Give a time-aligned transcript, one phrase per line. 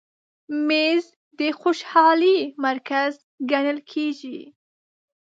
[0.67, 1.03] مېز
[1.39, 3.11] د خوشحالۍ مرکز
[3.51, 4.39] ګڼل کېږي.